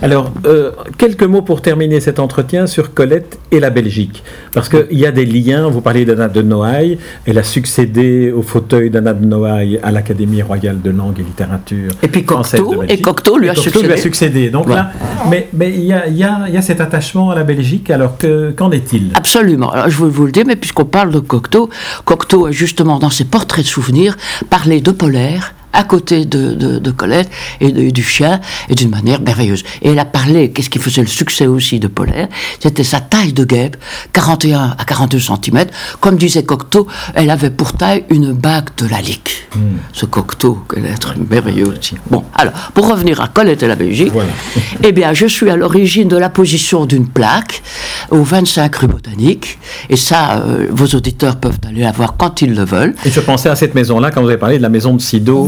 Alors, 0.00 0.32
euh, 0.46 0.72
quelques 0.98 1.22
mots 1.24 1.42
pour 1.42 1.60
terminer 1.60 2.00
cet 2.00 2.18
entretien 2.18 2.66
sur 2.66 2.94
Colette 2.94 3.38
et 3.50 3.60
la 3.60 3.70
Belgique. 3.70 4.22
Parce 4.52 4.68
qu'il 4.68 4.98
y 4.98 5.06
a 5.06 5.12
des 5.12 5.26
liens, 5.26 5.68
vous 5.68 5.80
parlez 5.80 6.04
d'Anna 6.04 6.28
de 6.28 6.42
Noailles, 6.42 6.98
elle 7.26 7.38
a 7.38 7.42
succédé 7.42 8.32
au 8.32 8.42
fauteuil 8.42 8.90
d'Anna 8.90 9.12
de 9.12 9.24
Noailles 9.24 9.78
à 9.82 9.90
l'Académie 9.92 10.42
royale 10.42 10.80
de 10.80 10.90
langue 10.90 11.18
et 11.20 11.22
littérature. 11.22 11.92
Et 12.02 12.08
puis 12.08 12.24
Cocteau, 12.24 12.82
et 12.88 13.00
Cocteau 13.00 13.38
lui, 13.38 13.48
a 13.48 13.54
succédé. 13.54 13.86
lui 13.86 13.92
a 13.92 13.96
succédé. 13.96 14.50
Donc 14.50 14.68
là, 14.68 14.92
mais 15.28 15.48
il 15.74 15.84
y, 15.84 15.92
a, 15.92 16.08
y, 16.08 16.24
a, 16.24 16.48
y, 16.48 16.56
a, 16.56 16.62
cet 16.62 16.80
attachement 16.80 17.30
à 17.30 17.34
la 17.34 17.44
Belgique, 17.44 17.90
alors 17.90 18.16
qu'en 18.56 18.70
est-il? 18.70 19.12
Absolument. 19.14 19.70
Alors, 19.70 19.88
je 19.88 19.98
veux 19.98 20.08
vous 20.08 20.26
le 20.26 20.32
dire, 20.32 20.44
mais 20.46 20.56
puisqu'on 20.56 20.84
parle 20.84 21.12
de 21.12 21.18
Cocteau, 21.18 21.68
Cocteau 22.04 22.46
a 22.46 22.50
justement, 22.50 22.98
dans 22.98 23.10
ses 23.10 23.24
portraits 23.24 23.64
de 23.64 23.70
souvenirs, 23.70 24.16
parlé 24.50 24.80
de 24.80 24.90
polaire, 24.90 25.54
à 25.72 25.84
côté 25.84 26.24
de, 26.24 26.54
de, 26.54 26.90
Colette 26.90 27.30
et 27.60 27.90
du 27.90 28.02
chien, 28.02 28.40
et 28.68 28.74
d'une 28.74 28.90
manière 28.90 29.20
merveilleuse. 29.20 29.64
Et 29.80 29.90
elle 29.90 29.98
a 29.98 30.04
parlé, 30.04 30.50
qu'est-ce 30.50 30.68
qui 30.70 30.78
faisait 30.78 31.00
le 31.00 31.06
succès 31.06 31.46
aussi 31.46 31.80
de 31.80 31.88
Polaire 31.88 32.28
C'était 32.60 32.84
sa 32.84 33.00
taille 33.00 33.32
de 33.32 33.44
guêpe, 33.44 33.76
41 34.12 34.76
à 34.78 34.84
42 34.84 35.18
cm. 35.18 35.64
Comme 36.00 36.16
disait 36.16 36.44
Cocteau, 36.44 36.86
elle 37.14 37.30
avait 37.30 37.50
pour 37.50 37.72
taille 37.72 38.04
une 38.10 38.32
bague 38.32 38.68
de 38.76 38.86
la 38.86 39.00
lique. 39.00 39.48
Hmm. 39.54 39.78
Ce 39.92 40.06
Cocteau, 40.06 40.64
quel 40.72 40.86
être 40.86 41.14
merveilleux 41.30 41.68
aussi. 41.68 41.96
Bon, 42.10 42.24
alors, 42.34 42.52
pour 42.74 42.88
revenir 42.88 43.20
à 43.20 43.28
Colette 43.28 43.62
et 43.62 43.68
la 43.68 43.76
Belgique, 43.76 44.12
eh 44.82 44.92
bien, 44.92 45.12
je 45.14 45.26
suis 45.26 45.50
à 45.50 45.56
l'origine 45.56 46.08
de 46.08 46.16
la 46.16 46.28
position 46.28 46.86
d'une 46.86 47.06
plaque 47.06 47.62
au 48.10 48.22
25 48.22 48.74
rue 48.76 48.86
Botanique, 48.88 49.58
et 49.88 49.96
ça, 49.96 50.42
euh, 50.46 50.66
vos 50.70 50.86
auditeurs 50.96 51.36
peuvent 51.36 51.58
aller 51.66 51.80
la 51.80 51.92
voir 51.92 52.16
quand 52.16 52.42
ils 52.42 52.54
le 52.54 52.64
veulent. 52.64 52.94
Et 53.04 53.10
je 53.10 53.20
pensais 53.20 53.48
à 53.48 53.56
cette 53.56 53.74
maison-là 53.74 54.10
quand 54.10 54.20
vous 54.20 54.28
avez 54.28 54.38
parlé 54.38 54.58
de 54.58 54.62
la 54.62 54.68
maison 54.68 54.94
de 54.94 55.00
Sido. 55.00 55.44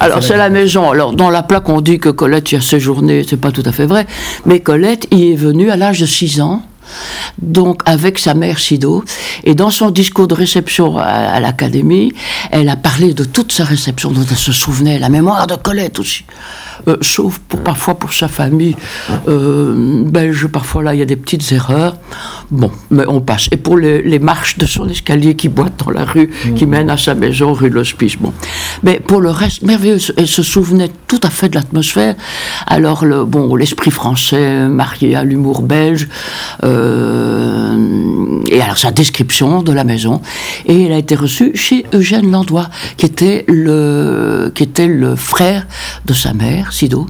Alors, 0.00 0.22
c'est 0.22 0.36
la 0.36 0.50
maison. 0.50 0.90
Alors, 0.90 1.12
dans 1.12 1.30
la 1.30 1.42
plaque, 1.42 1.68
on 1.68 1.80
dit 1.80 1.98
que 1.98 2.08
Colette 2.08 2.52
y 2.52 2.56
a 2.56 2.60
séjourné, 2.60 3.24
c'est 3.28 3.40
pas 3.40 3.52
tout 3.52 3.62
à 3.64 3.72
fait 3.72 3.86
vrai. 3.86 4.06
Mais 4.46 4.60
Colette 4.60 5.06
y 5.10 5.32
est 5.32 5.36
venue 5.36 5.70
à 5.70 5.76
l'âge 5.76 6.00
de 6.00 6.06
6 6.06 6.40
ans 6.40 6.62
donc 7.40 7.82
avec 7.86 8.18
sa 8.18 8.34
mère 8.34 8.58
Sido. 8.58 9.04
Et 9.44 9.54
dans 9.54 9.70
son 9.70 9.90
discours 9.90 10.28
de 10.28 10.34
réception 10.34 10.98
à, 10.98 11.40
l'Académie, 11.40 12.12
elle 12.50 12.68
a 12.68 12.76
parlé 12.76 13.14
de 13.14 13.24
toute 13.24 13.52
sa 13.52 13.64
réception 13.64 14.10
dont 14.10 14.24
elle 14.30 14.36
se 14.36 14.52
souvenait, 14.52 14.98
la 14.98 15.08
mémoire 15.08 15.46
de 15.46 15.54
Colette 15.54 15.98
aussi. 15.98 16.24
Euh, 16.88 16.96
sauf 17.02 17.38
pour, 17.40 17.62
parfois 17.62 17.98
pour 17.98 18.14
sa 18.14 18.26
famille 18.26 18.74
euh, 19.28 20.02
belge, 20.06 20.46
parfois 20.46 20.82
là 20.82 20.94
il 20.94 20.98
y 20.98 21.02
a 21.02 21.06
des 21.06 21.16
petites 21.16 21.52
erreurs. 21.52 21.96
Bon, 22.50 22.70
mais 22.90 23.04
on 23.06 23.20
passe. 23.20 23.48
Et 23.52 23.56
pour 23.56 23.76
les, 23.76 24.18
marches 24.18 24.58
de 24.58 24.66
son 24.66 24.88
escalier 24.88 25.34
qui 25.34 25.48
boitent 25.48 25.84
dans 25.84 25.90
la 25.90 26.04
rue, 26.04 26.30
qui 26.56 26.66
mmh. 26.66 26.70
mène 26.70 26.90
à 26.90 26.96
sa 26.96 27.14
maison, 27.14 27.52
rue 27.52 27.70
de 27.70 27.74
l'Hospice. 27.74 28.16
Bon. 28.18 28.32
Mais 28.82 28.98
pour 28.98 29.20
le 29.20 29.30
reste, 29.30 29.62
merveilleux. 29.62 29.98
Elle 30.16 30.26
se 30.26 30.42
souvenait 30.42 30.90
tout 31.06 31.20
à 31.22 31.30
fait 31.30 31.48
de 31.48 31.54
l'atmosphère. 31.54 32.16
Alors, 32.66 33.04
le, 33.04 33.24
bon, 33.24 33.54
l'esprit 33.54 33.90
français 33.90 34.68
marié 34.68 35.14
à 35.14 35.24
l'humour 35.24 35.62
belge. 35.62 36.08
Euh, 36.64 36.79
et 38.50 38.60
alors, 38.60 38.78
sa 38.78 38.90
description 38.90 39.62
de 39.62 39.72
la 39.72 39.84
maison. 39.84 40.20
Et 40.66 40.84
elle 40.84 40.92
a 40.92 40.98
été 40.98 41.14
reçue 41.14 41.52
chez 41.54 41.86
Eugène 41.94 42.30
Landois, 42.30 42.68
qui 42.96 43.06
était 43.06 43.44
le, 43.48 44.50
qui 44.54 44.62
était 44.62 44.88
le 44.88 45.16
frère 45.16 45.66
de 46.04 46.12
sa 46.12 46.32
mère, 46.32 46.72
Sido. 46.72 47.06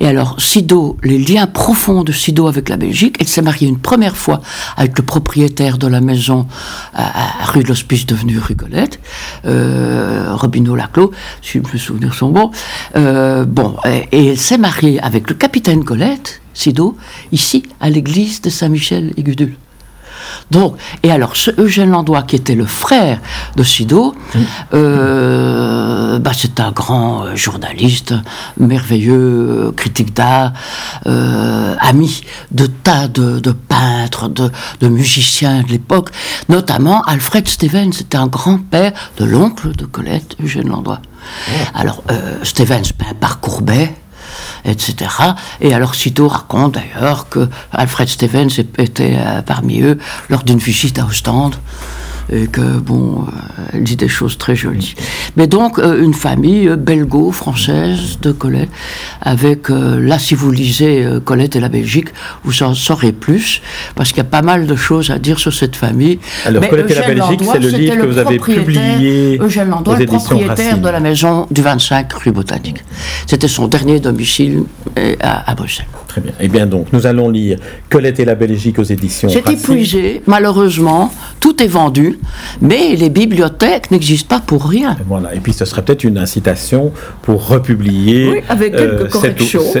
Et 0.00 0.06
alors, 0.06 0.40
Sido, 0.40 0.96
les 1.02 1.18
liens 1.18 1.46
profonds 1.46 2.04
de 2.04 2.12
Sido 2.12 2.46
avec 2.46 2.68
la 2.68 2.76
Belgique, 2.76 3.16
elle 3.20 3.28
s'est 3.28 3.42
mariée 3.42 3.68
une 3.68 3.78
première 3.78 4.16
fois 4.16 4.40
avec 4.76 4.96
le 4.98 5.04
propriétaire 5.04 5.78
de 5.78 5.86
la 5.86 6.00
maison 6.00 6.46
à, 6.94 7.44
rue 7.44 7.62
de 7.62 7.68
l'Hospice, 7.68 8.06
devenue 8.06 8.38
rue 8.38 8.56
Colette, 8.56 9.00
euh, 9.44 10.34
Robino 10.34 10.74
Laclos, 10.74 11.12
si 11.42 11.60
mes 11.60 11.78
souvenirs 11.78 12.14
sont 12.14 12.30
bons. 12.30 12.50
Euh, 12.96 13.44
bon, 13.44 13.76
et, 14.12 14.28
elle 14.28 14.38
s'est 14.38 14.58
mariée 14.58 15.00
avec 15.00 15.28
le 15.28 15.34
capitaine 15.34 15.84
Colette, 15.84 16.40
Sido, 16.54 16.96
ici, 17.32 17.64
à 17.80 17.90
l'église 17.90 18.40
de 18.40 18.50
Saint-Michel 18.50 19.12
et 19.16 19.22
Gudule. 19.22 19.56
Donc, 20.50 20.76
et 21.02 21.10
alors, 21.10 21.36
ce 21.36 21.50
Eugène 21.60 21.90
Landois, 21.90 22.22
qui 22.22 22.36
était 22.36 22.54
le 22.54 22.66
frère 22.66 23.20
de 23.56 23.62
Sido, 23.62 24.14
euh, 24.74 26.18
bah, 26.18 26.32
c'est 26.36 26.60
un 26.60 26.72
grand 26.72 27.24
euh, 27.24 27.36
journaliste, 27.36 28.14
merveilleux, 28.58 29.68
euh, 29.68 29.72
critique 29.72 30.14
d'art, 30.14 30.52
ami 31.80 32.22
de 32.50 32.66
tas 32.66 33.08
de, 33.08 33.52
peintres, 33.52 34.28
de, 34.28 34.88
musiciens 34.88 35.62
de 35.62 35.68
l'époque, 35.68 36.10
notamment 36.48 37.02
Alfred 37.02 37.48
Stevens, 37.48 37.92
c'était 37.92 38.16
un 38.16 38.26
grand-père 38.26 38.92
de 39.18 39.24
l'oncle 39.24 39.74
de 39.74 39.84
Colette, 39.84 40.36
Eugène 40.42 40.68
Landois. 40.68 41.00
Oh. 41.02 41.52
Alors, 41.74 42.02
Stevens 42.42 42.92
peint 42.96 43.14
par 43.18 43.40
Courbet, 43.40 43.94
etc. 44.64 45.10
Et 45.60 45.74
alors 45.74 45.94
Cito 45.94 46.28
raconte 46.28 46.74
d'ailleurs 46.74 47.28
que 47.28 47.48
Alfred 47.72 48.08
Stevens 48.08 48.48
était 48.78 49.16
euh, 49.18 49.42
parmi 49.42 49.80
eux 49.80 49.98
lors 50.28 50.42
d'une 50.42 50.58
visite 50.58 50.98
à 50.98 51.06
Ostende 51.06 51.56
et 52.32 52.46
que, 52.46 52.78
bon, 52.78 53.22
euh, 53.22 53.62
elle 53.72 53.84
dit 53.84 53.96
des 53.96 54.08
choses 54.08 54.38
très 54.38 54.54
jolies. 54.54 54.94
Mais 55.36 55.46
donc, 55.46 55.78
euh, 55.78 56.02
une 56.02 56.14
famille 56.14 56.68
euh, 56.68 56.76
belgo-française 56.76 58.18
de 58.22 58.32
Colette, 58.32 58.70
avec, 59.20 59.68
là, 59.68 60.18
si 60.18 60.34
vous 60.34 60.50
lisez 60.50 61.06
Colette 61.24 61.56
et 61.56 61.60
la 61.60 61.68
Belgique, 61.68 62.08
vous 62.44 62.62
en 62.62 62.74
saurez 62.74 63.12
plus, 63.12 63.60
parce 63.94 64.10
qu'il 64.10 64.18
y 64.18 64.20
a 64.20 64.24
pas 64.24 64.42
mal 64.42 64.66
de 64.66 64.76
choses 64.76 65.10
à 65.10 65.18
dire 65.18 65.38
sur 65.38 65.52
cette 65.52 65.76
famille. 65.76 66.18
Alors, 66.44 66.66
Colette 66.68 66.90
et 66.90 66.94
la 66.94 67.06
Belgique, 67.06 67.40
c'est 67.52 67.58
le 67.58 67.68
livre 67.68 67.96
que 67.96 68.06
vous 68.06 68.18
avez 68.18 68.38
publié 68.38 69.38
Eugène 69.40 69.68
Landois, 69.70 69.98
le 69.98 70.06
propriétaire 70.06 70.78
de 70.78 70.88
la 70.88 71.00
maison 71.00 71.46
du 71.50 71.62
25 71.62 72.12
rue 72.12 72.32
Botanique. 72.32 72.84
C'était 73.26 73.48
son 73.48 73.68
dernier 73.68 74.00
domicile 74.00 74.64
à, 75.20 75.50
à 75.50 75.54
Bruxelles. 75.54 75.86
Très 76.10 76.20
bien. 76.20 76.32
Eh 76.40 76.48
bien, 76.48 76.66
donc, 76.66 76.92
nous 76.92 77.06
allons 77.06 77.30
lire 77.30 77.60
Colette 77.88 78.18
et 78.18 78.24
la 78.24 78.34
Belgique 78.34 78.80
aux 78.80 78.82
éditions 78.82 79.28
C'est 79.28 79.48
épuisé, 79.48 80.22
malheureusement, 80.26 81.12
tout 81.38 81.62
est 81.62 81.68
vendu. 81.68 82.18
Mais 82.60 82.96
les 82.96 83.10
bibliothèques 83.10 83.92
n'existent 83.92 84.36
pas 84.38 84.42
pour 84.44 84.64
rien. 84.64 84.96
Voilà. 85.06 85.32
Et 85.36 85.38
puis 85.38 85.52
ce 85.52 85.64
serait 85.64 85.82
peut-être 85.82 86.02
une 86.02 86.18
incitation 86.18 86.90
pour 87.22 87.46
republier 87.46 88.42
avec 88.48 88.74
euh, 88.74 89.06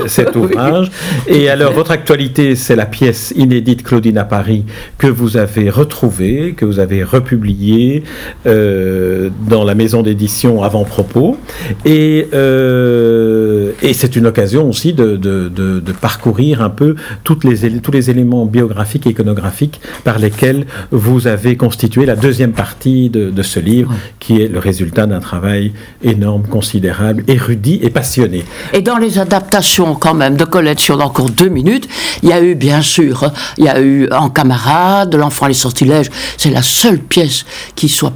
cet, 0.06 0.36
ouvrage. 0.36 0.92
Et 1.26 1.48
alors, 1.48 1.72
votre 1.72 1.90
actualité, 1.90 2.54
c'est 2.54 2.76
la 2.76 2.86
pièce 2.86 3.32
inédite 3.34 3.82
Claudine 3.82 4.18
à 4.18 4.24
Paris 4.24 4.64
que 4.98 5.08
vous 5.08 5.36
avez 5.36 5.68
retrouvée, 5.68 6.54
que 6.56 6.64
vous 6.64 6.78
avez 6.78 7.02
republiée 7.02 8.04
euh, 8.46 9.30
dans 9.48 9.64
la 9.64 9.74
maison 9.74 10.02
d'édition 10.02 10.62
Avant-Propos. 10.62 11.36
Et, 11.84 12.28
euh, 12.34 13.72
et 13.82 13.94
c'est 13.94 14.14
une 14.14 14.26
occasion 14.26 14.68
aussi 14.68 14.92
de, 14.92 15.16
de, 15.16 15.48
de, 15.48 15.80
de, 15.80 15.92
parcourir 15.92 16.19
un 16.60 16.70
peu 16.70 16.96
toutes 17.24 17.44
les, 17.44 17.80
tous 17.80 17.90
les 17.90 18.10
éléments 18.10 18.46
biographiques 18.46 19.06
et 19.06 19.10
iconographiques 19.10 19.80
par 20.04 20.18
lesquels 20.18 20.66
vous 20.90 21.26
avez 21.26 21.56
constitué 21.56 22.06
la 22.06 22.16
deuxième 22.16 22.52
partie 22.52 23.10
de, 23.10 23.42
ce 23.42 23.60
livre, 23.60 23.92
qui 24.18 24.42
est 24.42 24.48
le 24.48 24.58
résultat 24.58 25.06
d'un 25.06 25.20
travail 25.20 25.72
énorme, 26.02 26.46
considérable, 26.46 27.24
érudit 27.26 27.80
et 27.82 27.90
passionné. 27.90 28.44
Et 28.72 28.82
dans 28.82 28.98
les 28.98 29.18
adaptations 29.18 29.94
quand 29.94 30.14
même 30.14 30.36
de 30.36 30.44
Colette, 30.44 30.80
sur 30.80 31.00
encore 31.00 31.30
deux 31.30 31.48
minutes, 31.48 31.88
il 32.22 32.28
y 32.28 32.32
a 32.32 32.42
eu 32.42 32.54
bien 32.54 32.82
sûr, 32.82 33.32
il 33.56 33.64
y 33.64 33.68
a 33.68 33.80
eu 33.80 34.08
En 34.12 34.28
camarade, 34.30 35.14
L'enfant 35.14 35.46
les 35.46 35.54
sortilèges, 35.54 36.10
c'est 36.36 36.50
la 36.50 36.62
seule 36.62 36.98
pièce 36.98 37.44
qui 37.74 37.88
soit 37.88 38.12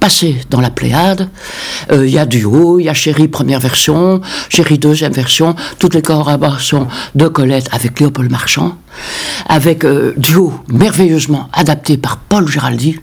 passée 0.00 0.36
dans 0.50 0.60
la 0.60 0.70
Pléiade. 0.70 1.28
Euh, 1.90 2.06
il 2.06 2.12
y 2.12 2.18
a 2.18 2.26
Duo, 2.26 2.78
il 2.78 2.84
y 2.84 2.88
a 2.88 2.94
Chéri 2.94 3.28
première 3.28 3.60
version, 3.60 4.20
Chéri 4.48 4.78
deuxième 4.78 5.12
version, 5.12 5.54
toutes 5.78 5.94
les 5.94 6.02
collaborations 6.02 6.88
de 7.14 7.28
Colette 7.28 7.68
avec 7.72 8.00
Léopold 8.00 8.30
Marchand, 8.30 8.76
avec 9.48 9.84
euh, 9.84 10.14
Duo 10.16 10.52
merveilleusement 10.68 11.48
adapté 11.52 11.96
par 11.96 12.18
Paul 12.18 12.48
Géraldi. 12.48 13.00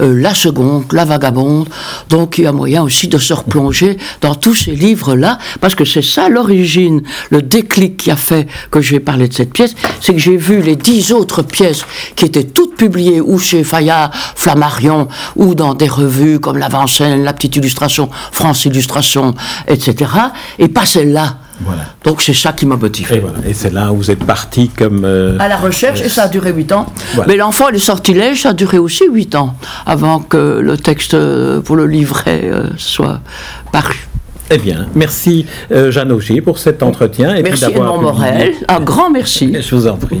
Euh, 0.00 0.18
la 0.18 0.34
seconde, 0.34 0.84
la 0.92 1.04
vagabonde. 1.04 1.68
Donc 2.08 2.38
il 2.38 2.44
y 2.44 2.46
a 2.46 2.52
moyen 2.52 2.82
aussi 2.82 3.08
de 3.08 3.18
se 3.18 3.34
replonger 3.34 3.98
dans 4.20 4.34
tous 4.34 4.54
ces 4.54 4.72
livres-là, 4.72 5.38
parce 5.60 5.74
que 5.74 5.84
c'est 5.84 6.02
ça 6.02 6.28
l'origine, 6.28 7.02
le 7.30 7.42
déclic 7.42 7.96
qui 7.96 8.10
a 8.10 8.16
fait 8.16 8.48
que 8.70 8.80
j'ai 8.80 9.00
parlé 9.00 9.28
de 9.28 9.34
cette 9.34 9.52
pièce, 9.52 9.74
c'est 10.00 10.12
que 10.12 10.18
j'ai 10.18 10.36
vu 10.36 10.62
les 10.62 10.76
dix 10.76 11.12
autres 11.12 11.42
pièces 11.42 11.84
qui 12.16 12.24
étaient 12.24 12.44
toutes 12.44 12.76
publiées 12.76 13.20
ou 13.20 13.38
chez 13.38 13.64
Fayard, 13.64 14.10
Flammarion, 14.36 15.08
ou 15.36 15.54
dans 15.54 15.74
des 15.74 15.88
revues 15.88 16.40
comme 16.40 16.58
l'Avant-Scène, 16.58 17.22
La 17.22 17.32
Petite 17.32 17.56
Illustration, 17.56 18.08
France 18.32 18.64
Illustration, 18.64 19.34
etc. 19.68 20.10
Et 20.58 20.68
pas 20.68 20.86
celle-là. 20.86 21.38
Donc 22.04 22.22
c'est 22.22 22.34
ça 22.34 22.52
qui 22.52 22.66
m'a 22.66 22.76
motivé. 22.76 23.22
Et, 23.46 23.54
c'est 23.54 23.72
là 23.72 23.92
où 23.92 23.96
vous 23.96 24.10
êtes 24.10 24.24
parti 24.24 24.68
comme... 24.68 25.04
Euh, 25.04 25.36
à 25.38 25.48
la 25.48 25.56
recherche, 25.56 26.00
et 26.00 26.08
ça 26.08 26.24
a 26.24 26.28
duré 26.28 26.52
8 26.52 26.72
ans. 26.72 26.86
Mais 27.26 27.36
l'enfant 27.36 27.68
et 27.68 27.72
le 27.72 27.78
sortilège, 27.78 28.42
ça 28.42 28.50
a 28.50 28.52
duré 28.52 28.78
aussi 28.78 29.04
8 29.10 29.34
ans, 29.34 29.56
avant 29.86 30.20
que 30.20 30.60
le 30.60 30.76
texte 30.76 31.14
euh, 31.14 31.60
pour 31.60 31.76
le 31.76 31.86
livret 31.86 32.42
euh, 32.44 32.70
soit 32.76 33.20
paru. 33.72 34.08
Eh 34.50 34.58
bien, 34.58 34.86
merci 34.94 35.46
Jeanne 35.70 36.12
Augier 36.12 36.42
pour 36.42 36.58
cet 36.58 36.82
entretien. 36.82 37.34
Et 37.34 37.42
merci 37.42 37.64
Edmond 37.64 38.02
Morel, 38.02 38.52
un 38.68 38.80
grand 38.80 39.08
merci. 39.08 39.56
Je 39.58 39.74
vous 39.74 39.86
en 39.86 39.96
prie. 39.96 40.20